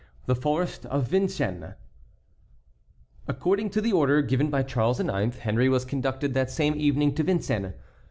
[0.25, 1.75] THE FOREST OF VINCENNES.
[3.27, 7.21] According to the order given by Charles IX., Henry was conducted that same evening to
[7.21, 7.75] Vincennes.